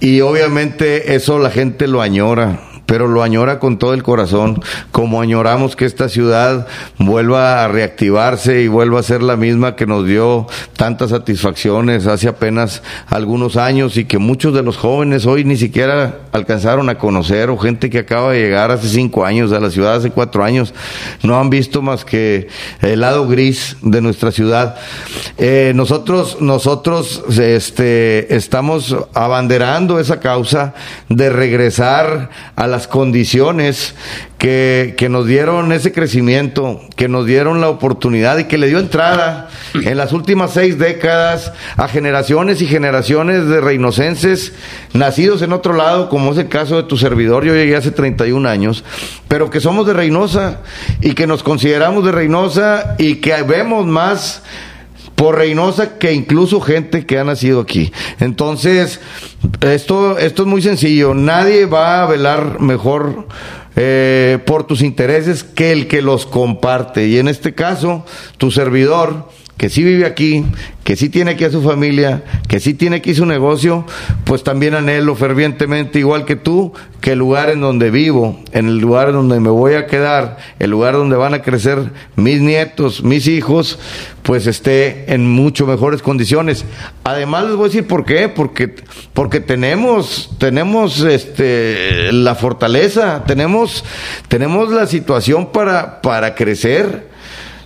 Y 0.00 0.20
obviamente 0.20 1.14
eso 1.14 1.38
la 1.38 1.50
gente 1.50 1.86
lo 1.86 2.02
añora 2.02 2.71
pero 2.92 3.08
lo 3.08 3.22
añora 3.22 3.58
con 3.58 3.78
todo 3.78 3.94
el 3.94 4.02
corazón, 4.02 4.62
como 4.90 5.22
añoramos 5.22 5.76
que 5.76 5.86
esta 5.86 6.10
ciudad 6.10 6.66
vuelva 6.98 7.64
a 7.64 7.68
reactivarse 7.68 8.60
y 8.60 8.68
vuelva 8.68 9.00
a 9.00 9.02
ser 9.02 9.22
la 9.22 9.38
misma 9.38 9.76
que 9.76 9.86
nos 9.86 10.06
dio 10.06 10.46
tantas 10.76 11.08
satisfacciones 11.08 12.06
hace 12.06 12.28
apenas 12.28 12.82
algunos 13.06 13.56
años 13.56 13.96
y 13.96 14.04
que 14.04 14.18
muchos 14.18 14.52
de 14.52 14.62
los 14.62 14.76
jóvenes 14.76 15.24
hoy 15.24 15.42
ni 15.42 15.56
siquiera 15.56 16.18
alcanzaron 16.32 16.90
a 16.90 16.98
conocer 16.98 17.48
o 17.48 17.56
gente 17.56 17.88
que 17.88 18.00
acaba 18.00 18.32
de 18.32 18.40
llegar 18.42 18.70
hace 18.70 18.88
cinco 18.88 19.24
años 19.24 19.52
a 19.52 19.60
la 19.60 19.70
ciudad, 19.70 19.94
hace 19.94 20.10
cuatro 20.10 20.44
años, 20.44 20.74
no 21.22 21.40
han 21.40 21.48
visto 21.48 21.80
más 21.80 22.04
que 22.04 22.48
el 22.82 23.00
lado 23.00 23.26
gris 23.26 23.78
de 23.80 24.02
nuestra 24.02 24.32
ciudad. 24.32 24.76
Eh, 25.38 25.72
nosotros, 25.74 26.42
nosotros 26.42 27.24
este, 27.38 28.36
estamos 28.36 28.94
abanderando 29.14 29.98
esa 29.98 30.20
causa 30.20 30.74
de 31.08 31.30
regresar 31.30 32.28
a 32.54 32.66
condiciones 32.86 33.94
que, 34.38 34.94
que, 34.96 35.08
nos 35.08 35.26
dieron 35.26 35.72
ese 35.72 35.92
crecimiento, 35.92 36.80
que 36.96 37.08
nos 37.08 37.26
dieron 37.26 37.60
la 37.60 37.68
oportunidad 37.68 38.38
y 38.38 38.44
que 38.44 38.58
le 38.58 38.66
dio 38.68 38.78
entrada 38.78 39.48
en 39.74 39.96
las 39.96 40.12
últimas 40.12 40.52
seis 40.52 40.78
décadas 40.78 41.52
a 41.76 41.88
generaciones 41.88 42.60
y 42.60 42.66
generaciones 42.66 43.46
de 43.46 43.60
reinocenses 43.60 44.52
nacidos 44.92 45.42
en 45.42 45.52
otro 45.52 45.74
lado, 45.74 46.08
como 46.08 46.32
es 46.32 46.38
el 46.38 46.48
caso 46.48 46.76
de 46.76 46.82
tu 46.84 46.96
servidor, 46.96 47.44
yo 47.44 47.54
llegué 47.54 47.76
hace 47.76 47.90
31 47.90 48.48
años, 48.48 48.84
pero 49.28 49.50
que 49.50 49.60
somos 49.60 49.86
de 49.86 49.92
Reynosa 49.92 50.58
y 51.00 51.12
que 51.12 51.26
nos 51.26 51.42
consideramos 51.42 52.04
de 52.04 52.12
Reynosa 52.12 52.96
y 52.98 53.16
que 53.16 53.42
vemos 53.42 53.86
más 53.86 54.42
por 55.14 55.36
Reynosa 55.36 55.98
que 55.98 56.12
incluso 56.12 56.60
gente 56.60 57.06
que 57.06 57.18
ha 57.18 57.24
nacido 57.24 57.60
aquí. 57.60 57.92
Entonces, 58.20 59.00
esto, 59.60 60.18
esto 60.18 60.42
es 60.42 60.48
muy 60.48 60.62
sencillo. 60.62 61.14
Nadie 61.14 61.66
va 61.66 62.02
a 62.02 62.06
velar 62.06 62.60
mejor 62.60 63.26
eh, 63.76 64.38
por 64.44 64.64
tus 64.64 64.82
intereses 64.82 65.44
que 65.44 65.72
el 65.72 65.88
que 65.88 66.02
los 66.02 66.26
comparte. 66.26 67.06
Y 67.06 67.18
en 67.18 67.28
este 67.28 67.54
caso, 67.54 68.04
tu 68.36 68.50
servidor, 68.50 69.28
que 69.56 69.68
sí 69.68 69.84
vive 69.84 70.06
aquí, 70.06 70.44
que 70.82 70.96
sí 70.96 71.08
tiene 71.08 71.32
aquí 71.32 71.44
a 71.44 71.50
su 71.50 71.62
familia, 71.62 72.24
que 72.48 72.58
sí 72.58 72.74
tiene 72.74 72.96
aquí 72.96 73.14
su 73.14 73.26
negocio, 73.26 73.86
pues 74.24 74.42
también 74.42 74.74
anhelo 74.74 75.14
fervientemente, 75.14 76.00
igual 76.00 76.24
que 76.24 76.34
tú, 76.34 76.72
que 77.00 77.12
el 77.12 77.20
lugar 77.20 77.50
en 77.50 77.60
donde 77.60 77.90
vivo, 77.90 78.40
en 78.52 78.66
el 78.66 78.78
lugar 78.78 79.08
en 79.08 79.14
donde 79.14 79.38
me 79.38 79.50
voy 79.50 79.74
a 79.74 79.86
quedar, 79.86 80.38
el 80.58 80.70
lugar 80.70 80.94
donde 80.94 81.16
van 81.16 81.34
a 81.34 81.42
crecer 81.42 81.78
mis 82.16 82.40
nietos, 82.40 83.04
mis 83.04 83.28
hijos, 83.28 83.78
pues 84.22 84.46
esté 84.46 85.12
en 85.12 85.28
mucho 85.28 85.66
mejores 85.66 86.02
condiciones. 86.02 86.64
Además 87.04 87.44
les 87.44 87.54
voy 87.54 87.66
a 87.66 87.68
decir 87.68 87.86
por 87.86 88.04
qué, 88.04 88.28
porque 88.28 88.74
porque 89.12 89.40
tenemos 89.40 90.30
tenemos 90.38 91.00
este 91.02 92.12
la 92.12 92.34
fortaleza, 92.34 93.22
tenemos 93.26 93.84
tenemos 94.28 94.72
la 94.72 94.86
situación 94.86 95.52
para 95.52 96.00
para 96.00 96.34
crecer 96.34 97.11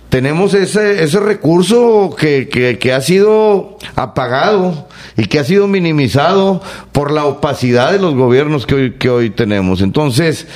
tenemos 0.09 0.53
ese, 0.53 1.03
ese 1.03 1.19
recurso 1.19 2.15
que, 2.17 2.47
que, 2.47 2.79
que, 2.79 2.93
ha 2.93 3.01
sido 3.01 3.77
apagado 3.95 4.87
y 5.17 5.25
que 5.25 5.39
ha 5.39 5.43
sido 5.43 5.67
minimizado 5.67 6.61
por 6.91 7.11
la 7.11 7.25
opacidad 7.25 7.91
de 7.91 7.99
los 7.99 8.15
gobiernos 8.15 8.65
que 8.65 8.75
hoy, 8.75 8.91
que 8.93 9.09
hoy 9.09 9.29
tenemos. 9.31 9.81
Entonces, 9.81 10.47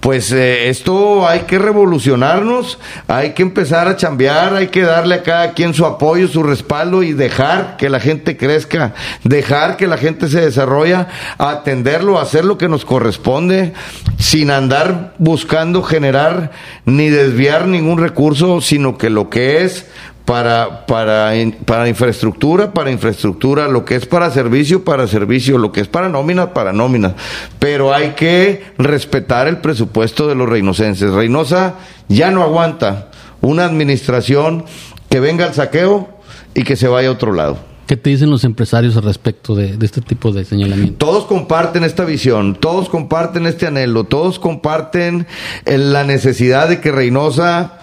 pues 0.00 0.30
eh, 0.32 0.68
esto 0.68 1.26
hay 1.26 1.40
que 1.40 1.58
revolucionarnos, 1.58 2.78
hay 3.06 3.30
que 3.30 3.42
empezar 3.42 3.88
a 3.88 3.96
chambear, 3.96 4.54
hay 4.54 4.68
que 4.68 4.82
darle 4.82 5.16
a 5.16 5.22
cada 5.22 5.52
quien 5.52 5.72
su 5.72 5.86
apoyo, 5.86 6.28
su 6.28 6.42
respaldo 6.42 7.02
y 7.02 7.12
dejar 7.12 7.76
que 7.78 7.88
la 7.88 8.00
gente 8.00 8.36
crezca, 8.36 8.94
dejar 9.24 9.76
que 9.76 9.86
la 9.86 9.96
gente 9.96 10.28
se 10.28 10.40
desarrolle, 10.42 11.06
atenderlo, 11.38 12.20
hacer 12.20 12.44
lo 12.44 12.58
que 12.58 12.68
nos 12.68 12.84
corresponde, 12.84 13.72
sin 14.18 14.50
andar 14.50 15.14
buscando 15.18 15.82
generar 15.82 16.50
ni 16.84 17.08
desviar 17.08 17.66
ningún 17.66 17.98
recurso, 17.98 18.60
sino 18.60 18.97
que 18.98 19.10
lo 19.10 19.30
que 19.30 19.64
es 19.64 19.86
para, 20.24 20.84
para, 20.84 21.32
para 21.64 21.88
infraestructura, 21.88 22.74
para 22.74 22.90
infraestructura, 22.90 23.66
lo 23.66 23.86
que 23.86 23.94
es 23.94 24.04
para 24.04 24.30
servicio, 24.30 24.84
para 24.84 25.06
servicio, 25.06 25.56
lo 25.56 25.72
que 25.72 25.80
es 25.80 25.88
para 25.88 26.10
nómina, 26.10 26.52
para 26.52 26.74
nómina. 26.74 27.14
Pero 27.58 27.94
hay 27.94 28.10
que 28.10 28.64
respetar 28.76 29.48
el 29.48 29.58
presupuesto 29.58 30.28
de 30.28 30.34
los 30.34 30.46
reinocenses. 30.46 31.12
Reynosa 31.12 31.76
ya 32.08 32.30
no 32.30 32.42
aguanta 32.42 33.08
una 33.40 33.64
administración 33.64 34.66
que 35.08 35.20
venga 35.20 35.46
al 35.46 35.54
saqueo 35.54 36.10
y 36.52 36.62
que 36.62 36.76
se 36.76 36.88
vaya 36.88 37.08
a 37.08 37.12
otro 37.12 37.32
lado. 37.32 37.67
¿Qué 37.88 37.96
te 37.96 38.10
dicen 38.10 38.28
los 38.28 38.44
empresarios 38.44 38.98
al 38.98 39.04
respecto 39.04 39.54
de, 39.54 39.78
este 39.80 40.02
tipo 40.02 40.30
de 40.30 40.44
señalamiento? 40.44 41.06
Todos 41.06 41.24
comparten 41.24 41.84
esta 41.84 42.04
visión, 42.04 42.54
todos 42.54 42.90
comparten 42.90 43.46
este 43.46 43.66
anhelo, 43.66 44.04
todos 44.04 44.38
comparten 44.38 45.26
la 45.64 46.04
necesidad 46.04 46.68
de 46.68 46.82
que 46.82 46.92
Reynosa 46.92 47.78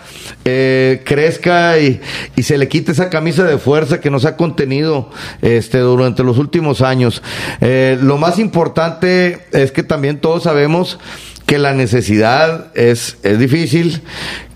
eh, 0.46 1.02
crezca 1.06 1.80
y, 1.80 2.00
se 2.40 2.60
le 2.60 2.68
quite 2.68 2.92
esa 2.92 3.10
camisa 3.10 3.46
de 3.46 3.58
fuerza 3.58 4.00
que 4.00 4.12
nos 4.12 4.26
ha 4.26 4.38
contenido 4.38 5.10
este, 5.42 5.80
durante 5.80 6.24
los 6.24 6.38
últimos 6.38 6.84
años. 6.84 7.24
Eh, 7.60 7.98
lo 8.00 8.20
más 8.20 8.38
importante 8.38 9.48
es 9.54 9.72
que 9.72 9.82
también 9.82 10.20
todos 10.20 10.44
sabemos 10.44 11.00
que 11.48 11.58
la 11.58 11.74
necesidad 11.74 12.72
es, 12.76 13.18
es 13.24 13.40
difícil, 13.40 14.02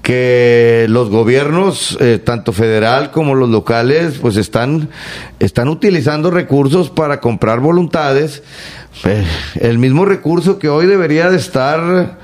que 0.01 0.85
los 0.89 1.09
gobiernos, 1.09 1.97
eh, 1.99 2.19
tanto 2.23 2.53
federal 2.53 3.11
como 3.11 3.35
los 3.35 3.49
locales, 3.49 4.17
pues 4.21 4.37
están, 4.37 4.89
están 5.39 5.67
utilizando 5.67 6.31
recursos 6.31 6.89
para 6.89 7.19
comprar 7.19 7.59
voluntades. 7.59 8.43
Eh, 9.05 9.25
el 9.59 9.77
mismo 9.77 10.05
recurso 10.05 10.57
que 10.57 10.69
hoy 10.69 10.87
debería 10.87 11.29
de 11.29 11.37
estar, 11.37 12.17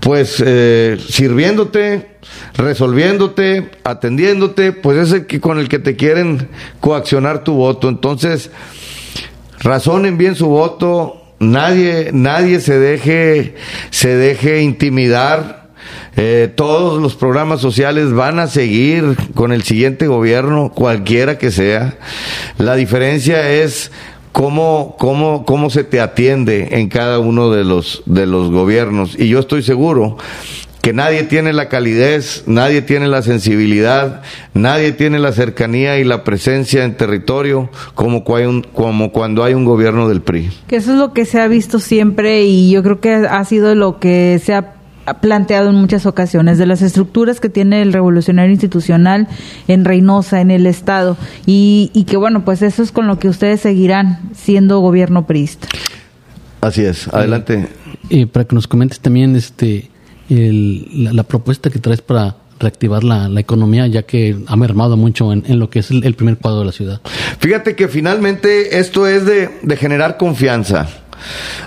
pues, 0.00 0.42
eh, 0.44 0.98
sirviéndote, 1.08 2.16
resolviéndote, 2.56 3.70
atendiéndote, 3.84 4.72
pues 4.72 4.98
es 4.98 5.12
el 5.12 5.26
que 5.26 5.40
con 5.40 5.58
el 5.58 5.68
que 5.68 5.78
te 5.78 5.96
quieren 5.96 6.48
coaccionar 6.80 7.44
tu 7.44 7.54
voto. 7.54 7.88
Entonces, 7.88 8.50
razonen 9.60 10.18
bien 10.18 10.34
su 10.34 10.46
voto, 10.48 11.22
nadie, 11.38 12.10
nadie 12.12 12.60
se 12.60 12.78
deje, 12.78 13.54
se 13.90 14.16
deje 14.16 14.62
intimidar. 14.62 15.55
Eh, 16.16 16.50
todos 16.54 17.00
los 17.00 17.14
programas 17.14 17.60
sociales 17.60 18.12
van 18.12 18.38
a 18.38 18.46
seguir 18.46 19.16
con 19.34 19.52
el 19.52 19.62
siguiente 19.62 20.06
gobierno, 20.06 20.72
cualquiera 20.74 21.36
que 21.36 21.50
sea. 21.50 21.98
La 22.56 22.74
diferencia 22.74 23.50
es 23.50 23.90
cómo, 24.32 24.96
cómo, 24.98 25.44
cómo 25.44 25.70
se 25.70 25.84
te 25.84 26.00
atiende 26.00 26.68
en 26.72 26.88
cada 26.88 27.18
uno 27.18 27.50
de 27.50 27.64
los, 27.64 28.02
de 28.06 28.26
los 28.26 28.50
gobiernos. 28.50 29.18
Y 29.18 29.28
yo 29.28 29.40
estoy 29.40 29.62
seguro 29.62 30.16
que 30.86 30.92
nadie 30.92 31.24
tiene 31.24 31.52
la 31.52 31.68
calidez, 31.68 32.44
nadie 32.46 32.80
tiene 32.80 33.08
la 33.08 33.20
sensibilidad, 33.20 34.22
nadie 34.54 34.92
tiene 34.92 35.18
la 35.18 35.32
cercanía 35.32 35.98
y 35.98 36.04
la 36.04 36.22
presencia 36.22 36.84
en 36.84 36.96
territorio 36.96 37.70
como, 37.94 38.22
como 38.22 39.10
cuando 39.10 39.42
hay 39.42 39.54
un 39.54 39.64
gobierno 39.64 40.08
del 40.08 40.22
PRI. 40.22 40.48
Que 40.68 40.76
eso 40.76 40.92
es 40.92 40.98
lo 40.98 41.12
que 41.12 41.24
se 41.24 41.40
ha 41.40 41.48
visto 41.48 41.80
siempre 41.80 42.44
y 42.44 42.70
yo 42.70 42.84
creo 42.84 43.00
que 43.00 43.14
ha 43.14 43.44
sido 43.44 43.74
lo 43.74 43.98
que 43.98 44.40
se 44.44 44.54
ha 44.54 44.75
planteado 45.20 45.70
en 45.70 45.76
muchas 45.76 46.06
ocasiones 46.06 46.58
de 46.58 46.66
las 46.66 46.82
estructuras 46.82 47.40
que 47.40 47.48
tiene 47.48 47.82
el 47.82 47.92
revolucionario 47.92 48.52
institucional 48.52 49.28
en 49.68 49.84
Reynosa, 49.84 50.40
en 50.40 50.50
el 50.50 50.66
Estado, 50.66 51.16
y, 51.46 51.90
y 51.94 52.04
que 52.04 52.16
bueno, 52.16 52.44
pues 52.44 52.62
eso 52.62 52.82
es 52.82 52.92
con 52.92 53.06
lo 53.06 53.18
que 53.18 53.28
ustedes 53.28 53.60
seguirán 53.60 54.20
siendo 54.34 54.80
gobierno 54.80 55.26
priista. 55.26 55.68
Así 56.60 56.84
es, 56.84 57.08
adelante. 57.08 57.68
Eh, 58.10 58.26
para 58.26 58.44
que 58.44 58.54
nos 58.54 58.66
comentes 58.66 59.00
también 59.00 59.36
este 59.36 59.90
la, 60.28 61.22
propuesta 61.22 61.70
que 61.70 61.78
traes 61.78 62.00
para 62.00 62.36
reactivar 62.58 63.04
la, 63.04 63.28
economía, 63.38 63.86
ya 63.86 64.02
que 64.02 64.36
ha 64.46 64.56
mermado 64.56 64.96
mucho 64.96 65.32
en, 65.32 65.58
lo 65.58 65.70
que 65.70 65.80
es 65.80 65.90
el, 65.90 66.14
primer 66.14 66.38
cuadro 66.38 66.60
de 66.60 66.66
la 66.66 66.72
ciudad. 66.72 67.00
Fíjate 67.38 67.76
que 67.76 67.88
finalmente 67.88 68.78
esto 68.78 69.06
es 69.06 69.24
de, 69.24 69.50
de 69.62 69.76
generar 69.76 70.16
confianza. 70.16 70.88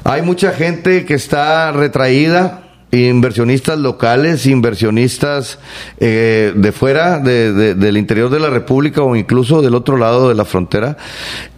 Hay 0.03 0.21
mucha 0.21 0.51
gente 0.51 1.05
que 1.05 1.13
está 1.13 1.71
retraída, 1.71 2.68
inversionistas 2.91 3.77
locales, 3.77 4.45
inversionistas 4.47 5.59
eh, 5.99 6.53
de 6.55 6.71
fuera, 6.71 7.19
de, 7.19 7.75
del 7.75 7.97
interior 7.97 8.29
de 8.29 8.39
la 8.39 8.49
República 8.49 9.03
o 9.03 9.15
incluso 9.15 9.61
del 9.61 9.75
otro 9.75 9.97
lado 9.97 10.29
de 10.29 10.35
la 10.35 10.45
frontera, 10.45 10.97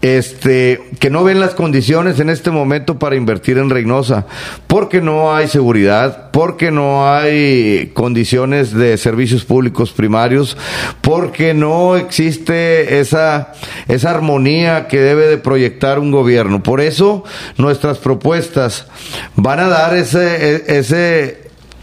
este, 0.02 0.82
que 1.00 1.10
no 1.10 1.24
ven 1.24 1.40
las 1.40 1.56
condiciones 1.56 2.20
en 2.20 2.30
este 2.30 2.52
momento 2.52 3.00
para 3.00 3.16
invertir 3.16 3.58
en 3.58 3.70
Reynosa, 3.70 4.26
porque 4.68 5.00
no 5.02 5.34
hay 5.34 5.48
seguridad, 5.48 6.32
porque 6.32 6.72
no 6.72 7.08
hay 7.08 7.92
condiciones 7.94 8.74
de 8.74 8.98
servicios 8.98 9.46
públicos 9.46 9.92
primarios, 9.92 10.58
porque 11.02 11.54
no 11.54 11.96
existe 11.96 13.00
esa, 13.00 13.54
esa 13.88 14.12
armonía 14.12 14.88
que 14.88 15.00
debe 15.00 15.28
de 15.28 15.38
proyectar 15.38 16.00
un 16.00 16.12
gobierno. 16.12 16.62
Por 16.62 16.82
eso 16.82 17.24
nuestras 17.58 17.98
propuestas 18.00 18.88
van 19.36 19.60
a 19.60 19.68
dar 19.68 19.96
ese, 19.96 20.78
ese 20.78 21.21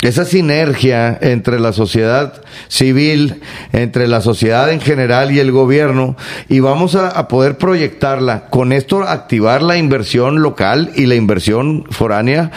esa 0.03 0.25
sinergia 0.25 1.19
entre 1.21 1.59
la 1.59 1.73
sociedad 1.73 2.43
civil, 2.69 3.41
entre 3.73 4.07
la 4.07 4.21
sociedad 4.21 4.71
en 4.71 4.81
general 4.81 5.33
y 5.33 5.41
el 5.41 5.51
gobierno, 5.51 6.17
y 6.49 6.61
vamos 6.61 6.95
a, 6.95 7.29
poder 7.29 7.59
proyectarla. 7.59 8.47
Con 8.49 8.73
esto 8.73 9.03
activar 9.03 9.61
la 9.63 9.77
inversión 9.77 10.41
local 10.41 10.93
y 10.95 11.07
la 11.07 11.17
inversión 11.17 11.85
foránea 11.91 12.51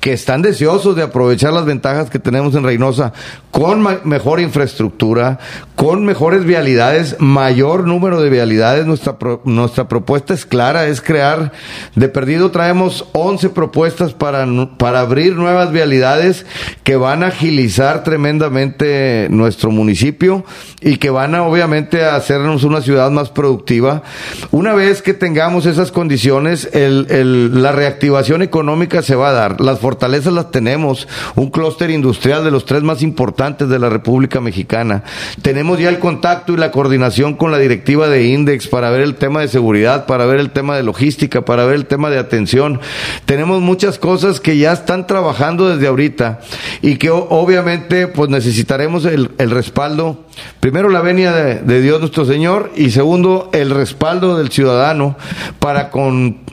que 0.00 0.12
están 0.12 0.42
deseosos 0.42 0.96
de 0.96 1.02
aprovechar 1.02 1.52
las 1.52 1.64
ventajas 1.64 2.10
que 2.10 2.18
tenemos 2.18 2.54
en 2.54 2.64
Reynosa 2.64 3.12
con 3.50 3.82
mejor 4.04 4.40
infraestructura, 4.40 5.38
con 5.74 6.04
mejores 6.04 6.44
vialidades, 6.44 7.16
mayor 7.18 7.86
número 7.86 8.20
de 8.20 8.30
vialidades. 8.30 8.86
Nuestra, 8.86 9.16
nuestra 9.44 9.88
propuesta 9.88 10.34
es 10.34 10.46
clara, 10.46 10.86
es 10.86 11.00
crear, 11.00 11.52
de 11.96 12.08
perdido 12.08 12.50
traemos 12.50 13.06
11 13.12 13.50
propuestas 13.50 14.14
para, 14.14 14.46
para 14.76 15.00
abrir 15.00 15.34
nuevas 15.34 15.72
vialidades 15.72 16.46
que 16.84 16.96
van 16.96 17.22
a 17.22 17.28
agilizar 17.28 18.04
tremendamente 18.04 19.28
nuestro 19.30 19.70
municipio 19.70 20.44
y 20.80 20.96
que 20.98 21.10
van 21.10 21.34
a 21.34 21.42
obviamente 21.42 22.04
a 22.04 22.16
hacernos 22.16 22.64
una 22.64 22.80
ciudad 22.80 23.10
más 23.10 23.30
productiva. 23.30 24.02
Una 24.50 24.74
vez 24.74 25.02
que 25.02 25.14
tengamos 25.14 25.66
esas 25.66 25.90
condiciones, 25.90 26.68
la 26.72 27.72
reactivación 27.72 28.42
económica 28.42 29.02
se 29.02 29.16
va 29.16 29.30
a 29.30 29.32
dar. 29.32 29.60
Fortalezas 29.88 30.34
las 30.34 30.50
tenemos, 30.50 31.08
un 31.34 31.48
clúster 31.48 31.88
industrial 31.88 32.44
de 32.44 32.50
los 32.50 32.66
tres 32.66 32.82
más 32.82 33.00
importantes 33.00 33.70
de 33.70 33.78
la 33.78 33.88
República 33.88 34.38
Mexicana. 34.38 35.02
Tenemos 35.40 35.78
ya 35.78 35.88
el 35.88 35.98
contacto 35.98 36.52
y 36.52 36.58
la 36.58 36.70
coordinación 36.70 37.36
con 37.36 37.50
la 37.50 37.58
directiva 37.58 38.06
de 38.08 38.26
Index 38.26 38.68
para 38.68 38.90
ver 38.90 39.00
el 39.00 39.14
tema 39.14 39.40
de 39.40 39.48
seguridad, 39.48 40.04
para 40.04 40.26
ver 40.26 40.40
el 40.40 40.50
tema 40.50 40.76
de 40.76 40.82
logística, 40.82 41.40
para 41.46 41.64
ver 41.64 41.76
el 41.76 41.86
tema 41.86 42.10
de 42.10 42.18
atención. 42.18 42.80
Tenemos 43.24 43.62
muchas 43.62 43.98
cosas 43.98 44.40
que 44.40 44.58
ya 44.58 44.74
están 44.74 45.06
trabajando 45.06 45.70
desde 45.70 45.86
ahorita 45.86 46.40
y 46.82 46.96
que 46.96 47.08
obviamente 47.08 48.08
pues 48.08 48.28
necesitaremos 48.28 49.06
el, 49.06 49.30
respaldo, 49.38 50.26
primero 50.60 50.90
la 50.90 51.00
venia 51.00 51.32
de, 51.32 51.60
de 51.60 51.80
Dios 51.80 51.98
nuestro 52.00 52.26
Señor 52.26 52.72
y 52.76 52.90
segundo 52.90 53.48
el 53.54 53.70
respaldo 53.70 54.36
del 54.36 54.50
ciudadano 54.50 55.16
para 55.60 55.88
con 55.88 56.46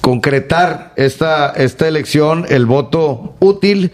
concretar 0.00 0.92
esta, 0.96 1.50
esta 1.50 1.88
elección, 1.88 2.46
el 2.48 2.66
voto 2.66 3.34
útil, 3.40 3.92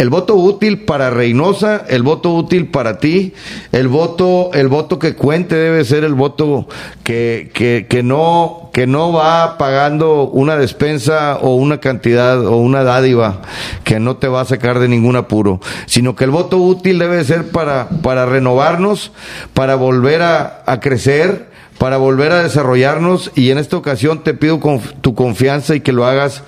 el 0.00 0.08
voto 0.08 0.34
útil 0.34 0.86
para 0.86 1.10
Reynosa, 1.10 1.84
el 1.86 2.02
voto 2.02 2.32
útil 2.34 2.68
para 2.68 2.98
ti, 2.98 3.34
el 3.70 3.86
voto, 3.88 4.50
el 4.54 4.68
voto 4.68 4.98
que 4.98 5.14
cuente 5.14 5.56
debe 5.56 5.84
ser 5.84 6.04
el 6.04 6.14
voto 6.14 6.66
que, 7.04 7.50
que, 7.52 7.86
que 7.86 8.02
no, 8.02 8.70
que 8.72 8.86
no 8.86 9.12
va 9.12 9.58
pagando 9.58 10.22
una 10.28 10.56
despensa 10.56 11.36
o 11.36 11.54
una 11.56 11.80
cantidad 11.80 12.46
o 12.46 12.56
una 12.56 12.82
dádiva 12.82 13.42
que 13.84 14.00
no 14.00 14.16
te 14.16 14.28
va 14.28 14.40
a 14.40 14.46
sacar 14.46 14.78
de 14.78 14.88
ningún 14.88 15.16
apuro, 15.16 15.60
sino 15.84 16.16
que 16.16 16.24
el 16.24 16.30
voto 16.30 16.56
útil 16.56 16.98
debe 16.98 17.22
ser 17.24 17.50
para, 17.50 17.90
para 18.02 18.24
renovarnos, 18.24 19.12
para 19.52 19.74
volver 19.74 20.22
a, 20.22 20.62
a 20.64 20.80
crecer, 20.80 21.49
para 21.80 21.96
volver 21.96 22.30
a 22.30 22.42
desarrollarnos 22.42 23.30
y 23.34 23.48
en 23.48 23.56
esta 23.56 23.78
ocasión 23.78 24.22
te 24.22 24.34
pido 24.34 24.60
tu 25.00 25.14
confianza 25.14 25.74
y 25.74 25.80
que 25.80 25.94
lo 25.94 26.04
hagas 26.04 26.42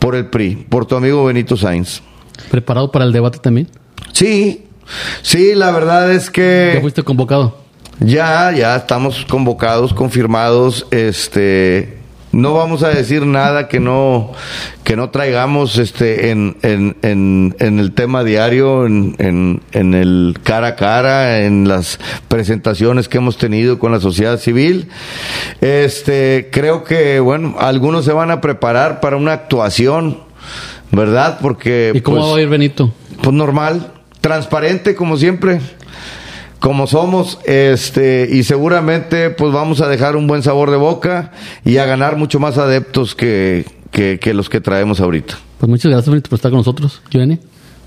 por 0.00 0.16
el 0.16 0.26
PRI, 0.26 0.66
por 0.68 0.86
tu 0.86 0.96
amigo 0.96 1.24
Benito 1.24 1.56
Sainz. 1.56 2.02
¿Preparado 2.50 2.90
para 2.90 3.04
el 3.04 3.12
debate 3.12 3.38
también? 3.38 3.68
Sí, 4.10 4.64
sí, 5.22 5.54
la 5.54 5.70
verdad 5.70 6.10
es 6.10 6.30
que... 6.30 6.72
¿Ya 6.74 6.80
fuiste 6.80 7.04
convocado? 7.04 7.58
Ya, 8.00 8.50
ya 8.50 8.74
estamos 8.74 9.24
convocados, 9.26 9.94
confirmados, 9.94 10.88
este, 10.90 11.98
no 12.36 12.52
vamos 12.52 12.82
a 12.82 12.90
decir 12.90 13.24
nada 13.24 13.66
que 13.66 13.80
no 13.80 14.32
que 14.84 14.94
no 14.94 15.08
traigamos 15.08 15.78
este 15.78 16.30
en, 16.30 16.56
en, 16.62 16.96
en, 17.00 17.56
en 17.58 17.78
el 17.78 17.92
tema 17.92 18.24
diario 18.24 18.84
en, 18.86 19.16
en, 19.18 19.62
en 19.72 19.94
el 19.94 20.36
cara 20.42 20.68
a 20.68 20.76
cara 20.76 21.40
en 21.40 21.66
las 21.66 21.98
presentaciones 22.28 23.08
que 23.08 23.18
hemos 23.18 23.38
tenido 23.38 23.78
con 23.78 23.90
la 23.90 24.00
sociedad 24.00 24.38
civil. 24.38 24.88
Este 25.62 26.50
creo 26.52 26.84
que 26.84 27.20
bueno 27.20 27.56
algunos 27.58 28.04
se 28.04 28.12
van 28.12 28.30
a 28.30 28.42
preparar 28.42 29.00
para 29.00 29.16
una 29.16 29.32
actuación 29.32 30.18
verdad 30.92 31.38
porque 31.40 31.92
y 31.94 32.02
cómo 32.02 32.18
pues, 32.18 32.32
va 32.32 32.36
a 32.36 32.42
ir 32.42 32.48
Benito 32.48 32.92
pues 33.22 33.34
normal 33.34 33.92
transparente 34.20 34.94
como 34.94 35.16
siempre 35.16 35.60
como 36.58 36.86
somos, 36.86 37.38
este, 37.44 38.28
y 38.30 38.42
seguramente 38.42 39.30
pues 39.30 39.52
vamos 39.52 39.80
a 39.80 39.88
dejar 39.88 40.16
un 40.16 40.26
buen 40.26 40.42
sabor 40.42 40.70
de 40.70 40.76
boca 40.76 41.32
y 41.64 41.76
a 41.76 41.86
ganar 41.86 42.16
mucho 42.16 42.40
más 42.40 42.58
adeptos 42.58 43.14
que, 43.14 43.66
que, 43.90 44.18
que 44.20 44.34
los 44.34 44.48
que 44.48 44.60
traemos 44.60 45.00
ahorita. 45.00 45.38
Pues 45.58 45.68
muchas 45.68 45.90
gracias 45.90 46.22
por 46.22 46.34
estar 46.34 46.50
con 46.50 46.58
nosotros, 46.58 47.02
Giovanni. 47.10 47.38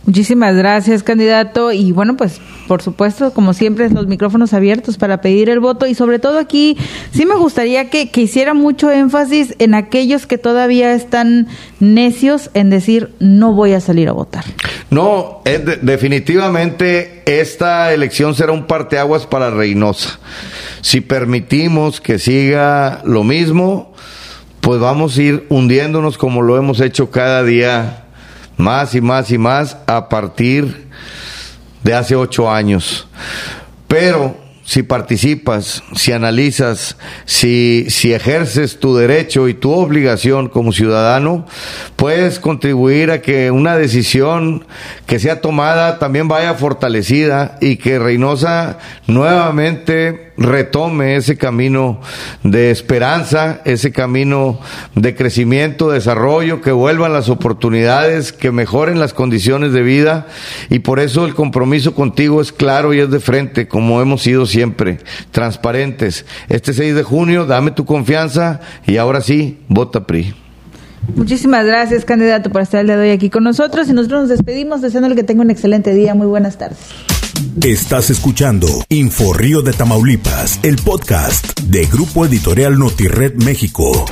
Muchísimas 0.05 0.55
gracias, 0.55 1.03
candidato. 1.03 1.71
Y 1.71 1.91
bueno, 1.91 2.17
pues 2.17 2.39
por 2.67 2.81
supuesto, 2.81 3.31
como 3.31 3.53
siempre, 3.53 3.89
los 3.89 4.07
micrófonos 4.07 4.53
abiertos 4.53 4.97
para 4.97 5.21
pedir 5.21 5.49
el 5.49 5.59
voto. 5.59 5.85
Y 5.85 5.93
sobre 5.93 6.19
todo 6.19 6.39
aquí, 6.39 6.77
sí 7.11 7.25
me 7.25 7.35
gustaría 7.35 7.89
que, 7.89 8.09
que 8.09 8.21
hiciera 8.21 8.53
mucho 8.53 8.89
énfasis 8.91 9.55
en 9.59 9.75
aquellos 9.75 10.25
que 10.25 10.37
todavía 10.37 10.93
están 10.93 11.47
necios 11.79 12.49
en 12.53 12.69
decir 12.69 13.11
no 13.19 13.53
voy 13.53 13.73
a 13.73 13.81
salir 13.81 14.09
a 14.09 14.13
votar. 14.13 14.45
No, 14.89 15.41
definitivamente 15.81 17.21
esta 17.25 17.93
elección 17.93 18.33
será 18.33 18.51
un 18.51 18.65
parteaguas 18.65 19.27
para 19.27 19.51
Reynosa. 19.51 20.19
Si 20.81 21.01
permitimos 21.01 22.01
que 22.01 22.17
siga 22.17 23.01
lo 23.05 23.23
mismo, 23.23 23.93
pues 24.61 24.79
vamos 24.79 25.17
a 25.17 25.21
ir 25.21 25.45
hundiéndonos 25.49 26.17
como 26.17 26.41
lo 26.41 26.57
hemos 26.57 26.81
hecho 26.81 27.11
cada 27.11 27.43
día 27.43 28.05
más 28.57 28.95
y 28.95 29.01
más 29.01 29.31
y 29.31 29.37
más 29.37 29.77
a 29.85 30.09
partir 30.09 30.87
de 31.83 31.93
hace 31.93 32.15
ocho 32.15 32.51
años. 32.51 33.07
Pero 33.87 34.37
si 34.69 34.83
participas, 34.83 35.81
si 35.95 36.11
analizas, 36.11 36.95
si, 37.25 37.87
si 37.89 38.13
ejerces 38.13 38.79
tu 38.79 38.95
derecho 38.95 39.47
y 39.47 39.55
tu 39.55 39.71
obligación 39.71 40.47
como 40.47 40.73
ciudadano, 40.73 41.47
puedes 41.95 42.39
contribuir 42.39 43.09
a 43.09 43.19
que 43.19 43.49
una 43.49 43.75
decisión 43.75 44.67
que 45.07 45.17
sea 45.17 45.41
tomada 45.41 45.97
también 45.97 46.27
vaya 46.27 46.53
fortalecida 46.53 47.57
y 47.61 47.77
que 47.77 47.97
Reynosa 47.97 48.77
nuevamente 49.07 50.29
retome 50.39 51.17
ese 51.17 51.37
camino 51.37 51.99
de 52.43 52.71
esperanza, 52.71 53.61
ese 53.65 53.91
camino 53.91 54.59
de 54.95 55.13
crecimiento, 55.13 55.91
desarrollo, 55.91 56.61
que 56.61 56.71
vuelvan 56.71 57.11
las 57.11 57.27
oportunidades, 57.27 58.31
que 58.31 58.51
mejoren 58.51 58.99
las 58.99 59.13
condiciones 59.13 59.73
de 59.73 59.81
vida. 59.81 60.27
Y 60.69 60.79
por 60.79 60.99
eso 60.99 61.25
el 61.25 61.35
compromiso 61.35 61.93
contigo 61.93 62.41
es 62.41 62.53
claro 62.53 62.93
y 62.93 63.01
es 63.01 63.11
de 63.11 63.19
frente, 63.19 63.67
como 63.67 64.01
hemos 64.01 64.21
sido 64.21 64.45
siempre, 64.59 64.99
transparentes. 65.31 66.25
Este 66.49 66.73
6 66.73 66.93
de 66.93 67.03
junio, 67.03 67.45
dame 67.45 67.71
tu 67.71 67.85
confianza 67.85 68.59
y 68.85 68.97
ahora 68.97 69.21
sí, 69.21 69.59
vota 69.69 70.05
PRI. 70.05 70.33
Muchísimas 71.15 71.65
gracias, 71.65 72.03
candidato, 72.03 72.49
por 72.49 72.61
estar 72.61 72.81
el 72.81 72.87
día 72.87 72.97
de 72.97 73.03
hoy 73.03 73.11
aquí 73.11 73.29
con 73.29 73.45
nosotros. 73.45 73.87
Y 73.87 73.93
nosotros 73.93 74.21
nos 74.23 74.29
despedimos 74.29 74.81
deseándole 74.81 75.15
que 75.15 75.23
tenga 75.23 75.43
un 75.43 75.49
excelente 75.49 75.93
día. 75.93 76.13
Muy 76.13 76.27
buenas 76.27 76.57
tardes. 76.57 76.77
Estás 77.63 78.09
escuchando 78.09 78.67
Info 78.89 79.31
Río 79.31 79.61
de 79.61 79.71
Tamaulipas, 79.71 80.59
el 80.61 80.75
podcast 80.75 81.57
de 81.61 81.85
Grupo 81.85 82.25
Editorial 82.25 82.77
Notired 82.77 83.35
México. 83.35 84.05